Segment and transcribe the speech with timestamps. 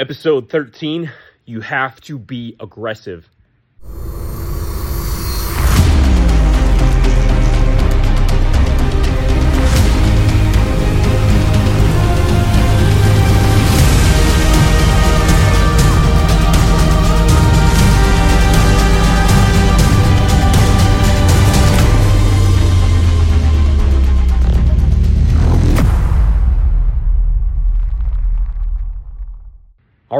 [0.00, 1.10] Episode 13
[1.44, 3.28] You have to be aggressive.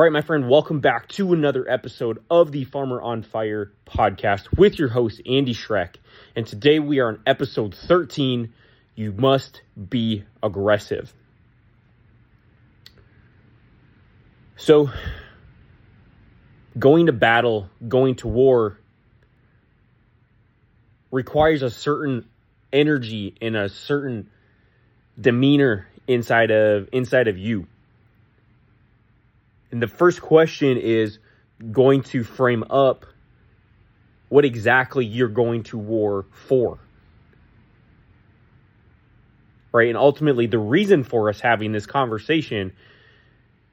[0.09, 4.79] Right, my friend, welcome back to another episode of the Farmer on Fire podcast with
[4.79, 5.97] your host, Andy Schreck.
[6.35, 8.51] And today we are on episode 13
[8.95, 11.13] You Must Be Aggressive.
[14.57, 14.91] So,
[16.79, 18.81] going to battle, going to war
[21.11, 22.27] requires a certain
[22.73, 24.31] energy and a certain
[25.21, 27.67] demeanor inside of inside of you
[29.71, 31.19] and the first question is
[31.73, 33.07] going to frame up
[34.29, 36.79] what exactly you're going to war for.
[39.73, 39.89] Right?
[39.89, 42.73] And ultimately, the reason for us having this conversation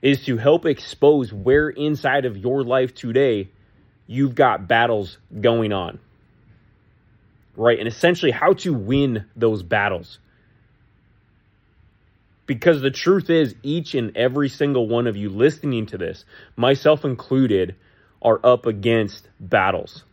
[0.01, 3.49] is to help expose where inside of your life today
[4.07, 5.99] you've got battles going on.
[7.55, 7.79] Right?
[7.79, 10.19] And essentially, how to win those battles.
[12.45, 17.03] Because the truth is, each and every single one of you listening to this, myself
[17.03, 17.75] included,
[18.21, 20.03] are up against battles.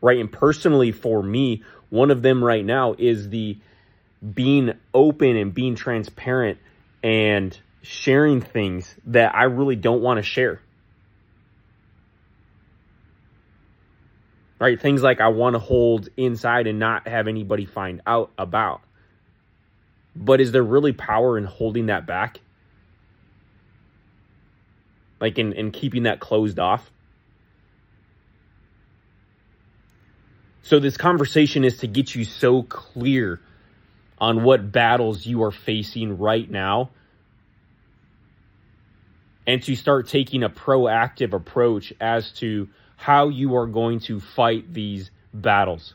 [0.00, 0.20] Right?
[0.20, 3.58] And personally, for me, one of them right now is the
[4.34, 6.58] being open and being transparent
[7.02, 10.60] and sharing things that I really don't want to share.
[14.58, 14.80] Right?
[14.80, 18.80] Things like I want to hold inside and not have anybody find out about.
[20.16, 22.40] But is there really power in holding that back?
[25.20, 26.90] Like in, in keeping that closed off?
[30.62, 33.40] So, this conversation is to get you so clear
[34.18, 36.90] on what battles you are facing right now
[39.46, 44.72] and to start taking a proactive approach as to how you are going to fight
[44.72, 45.94] these battles.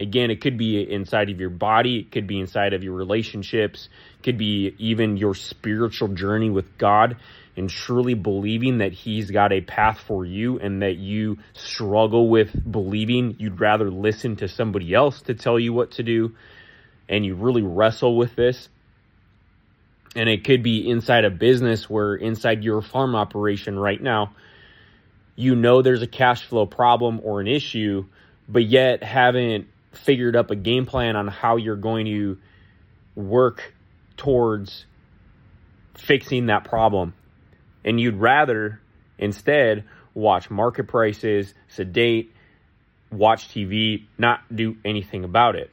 [0.00, 3.90] Again, it could be inside of your body, it could be inside of your relationships,
[4.18, 7.18] it could be even your spiritual journey with God
[7.54, 12.50] and truly believing that He's got a path for you and that you struggle with
[12.72, 16.34] believing you'd rather listen to somebody else to tell you what to do
[17.06, 18.70] and you really wrestle with this.
[20.16, 24.34] And it could be inside a business where inside your farm operation right now,
[25.36, 28.06] you know there's a cash flow problem or an issue,
[28.48, 32.38] but yet haven't figured up a game plan on how you're going to
[33.14, 33.74] work
[34.16, 34.86] towards
[35.94, 37.14] fixing that problem.
[37.84, 38.80] And you'd rather
[39.18, 39.84] instead
[40.14, 42.32] watch market prices, sedate,
[43.10, 45.70] watch TV, not do anything about it.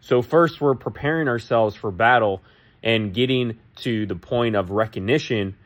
[0.00, 2.42] So, first, we're preparing ourselves for battle
[2.82, 5.56] and getting to the point of recognition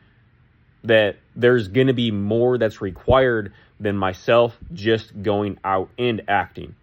[0.83, 6.75] that there's going to be more that's required than myself just going out and acting.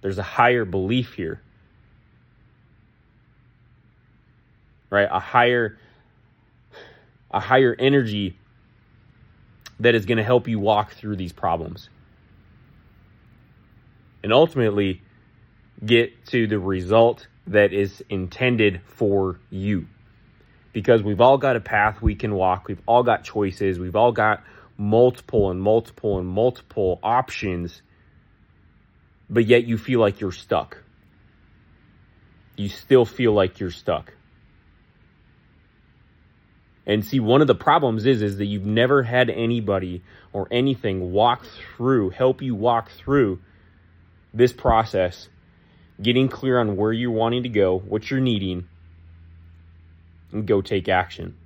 [0.00, 1.40] There's a higher belief here.
[4.90, 5.08] Right?
[5.10, 5.78] A higher
[7.30, 8.36] a higher energy
[9.80, 11.88] that is going to help you walk through these problems.
[14.22, 15.02] And ultimately
[15.84, 19.86] get to the result that is intended for you
[20.74, 22.66] because we've all got a path we can walk.
[22.68, 23.78] We've all got choices.
[23.78, 24.42] We've all got
[24.76, 27.80] multiple and multiple and multiple options,
[29.30, 30.82] but yet you feel like you're stuck.
[32.56, 34.12] You still feel like you're stuck.
[36.86, 40.02] And see, one of the problems is is that you've never had anybody
[40.32, 41.46] or anything walk
[41.76, 43.40] through, help you walk through
[44.34, 45.28] this process,
[46.02, 48.66] getting clear on where you're wanting to go, what you're needing,
[50.34, 51.36] and go take action.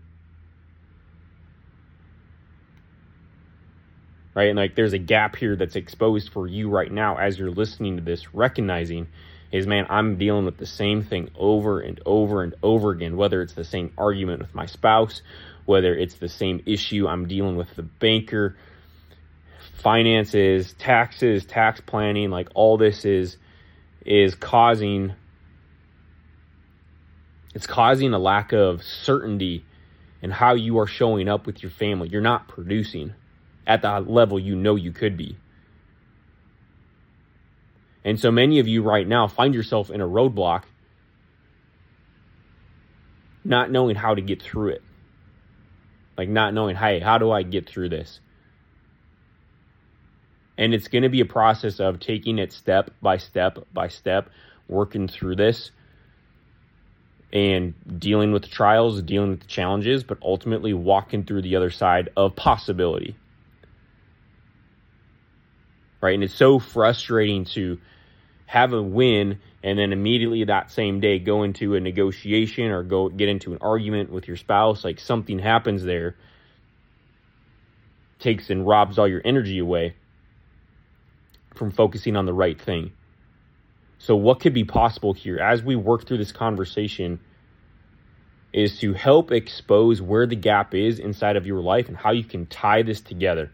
[4.35, 4.49] Right?
[4.49, 7.97] And like there's a gap here that's exposed for you right now as you're listening
[7.97, 9.09] to this, recognizing
[9.51, 13.43] is man, I'm dealing with the same thing over and over and over again, whether
[13.43, 15.23] it's the same argument with my spouse,
[15.65, 18.57] whether it's the same issue I'm dealing with the banker,
[19.83, 23.37] finances, taxes, tax planning, like all this is
[24.05, 25.15] is causing
[27.55, 29.65] it's causing a lack of certainty
[30.23, 32.09] in how you are showing up with your family.
[32.09, 33.15] You're not producing
[33.67, 35.37] at the level you know you could be.
[38.05, 40.65] And so many of you right now find yourself in a roadblock,
[43.45, 44.83] not knowing how to get through it.
[46.17, 48.21] Like not knowing, hey, how do I get through this?
[50.57, 54.31] And it's going to be a process of taking it step by step by step,
[54.67, 55.71] working through this
[57.33, 61.71] and dealing with the trials, dealing with the challenges, but ultimately walking through the other
[61.71, 63.17] side of possibility.
[66.01, 66.15] Right?
[66.15, 67.79] And it's so frustrating to
[68.47, 73.11] have a win and then immediately that same day go into a negotiation or go
[73.11, 76.17] get into an argument with your spouse like something happens there
[78.19, 79.95] takes and robs all your energy away
[81.55, 82.91] from focusing on the right thing
[83.99, 87.21] so what could be possible here as we work through this conversation
[88.53, 92.25] is to help expose where the gap is inside of your life and how you
[92.25, 93.51] can tie this together.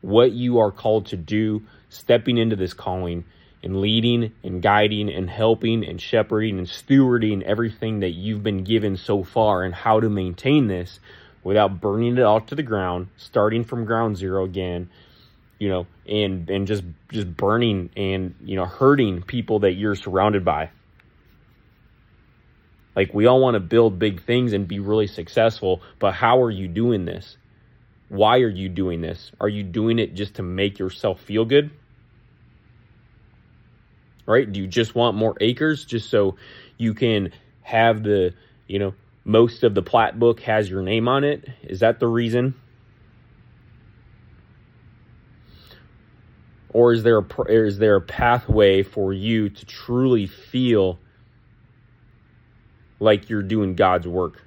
[0.00, 3.24] What you are called to do stepping into this calling
[3.62, 8.96] and leading and guiding and helping and shepherding and stewarding everything that you've been given
[8.96, 10.98] so far and how to maintain this
[11.42, 14.90] without burning it all to the ground, starting from ground zero again,
[15.64, 20.44] you know, and and just just burning and you know hurting people that you're surrounded
[20.44, 20.70] by.
[22.94, 26.50] Like we all want to build big things and be really successful, but how are
[26.50, 27.36] you doing this?
[28.08, 29.32] Why are you doing this?
[29.40, 31.70] Are you doing it just to make yourself feel good?
[34.26, 34.50] right?
[34.50, 36.36] Do you just want more acres just so
[36.78, 37.32] you can
[37.62, 38.34] have the,
[38.66, 38.94] you know,
[39.24, 41.48] most of the plat book has your name on it?
[41.62, 42.54] Is that the reason?
[46.74, 50.98] Or is there a, is there a pathway for you to truly feel
[53.00, 54.42] like you're doing God's work?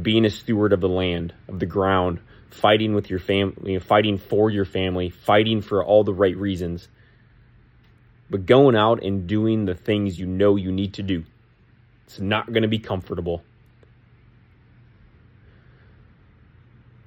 [0.00, 2.20] Being a steward of the land, of the ground,
[2.50, 6.86] fighting with your family, fighting for your family, fighting for all the right reasons
[8.30, 11.24] but going out and doing the things you know you need to do.
[12.06, 13.42] It's not going to be comfortable.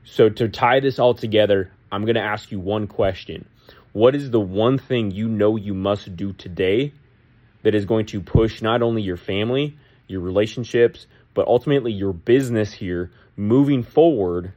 [0.03, 3.47] So, to tie this all together, I'm going to ask you one question.
[3.93, 6.93] What is the one thing you know you must do today
[7.63, 9.77] that is going to push not only your family,
[10.07, 14.53] your relationships, but ultimately your business here moving forward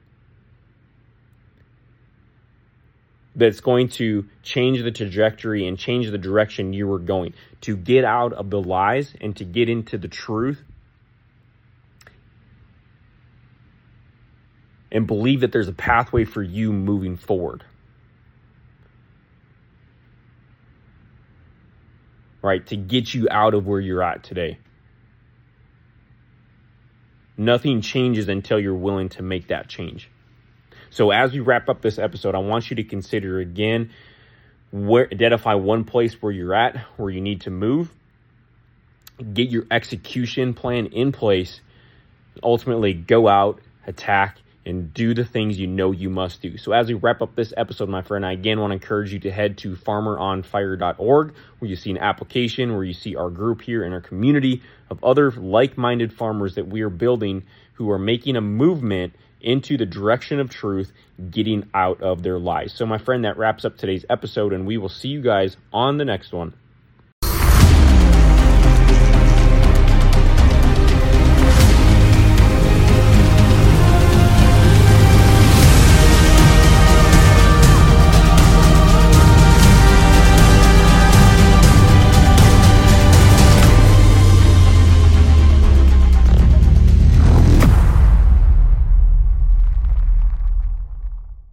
[3.37, 7.35] that's going to change the trajectory and change the direction you were going.
[7.63, 10.63] To get out of the lies and to get into the truth
[14.93, 17.65] and believe that there's a pathway for you moving forward.
[22.45, 22.65] Right?
[22.67, 24.59] To get you out of where you're at today.
[27.39, 30.11] Nothing changes until you're willing to make that change.
[30.91, 33.93] So as we wrap up this episode, I want you to consider again
[34.71, 37.91] where identify one place where you're at, where you need to move,
[39.33, 41.63] get your execution plan in place,
[42.43, 44.37] ultimately go out, attack,
[44.67, 46.57] and do the things you know you must do.
[46.57, 49.21] So as we wrap up this episode, my friend, I again want to encourage you
[49.21, 53.85] to head to farmeronfire.org where you see an application, where you see our group here
[53.85, 57.45] and our community of other like-minded farmers that we are building
[57.75, 60.91] who are making a movement into the direction of truth,
[61.31, 62.73] getting out of their lies.
[62.73, 65.99] So, my friend, that wraps up today's episode, and we will see you guys on
[65.99, 66.55] the next one.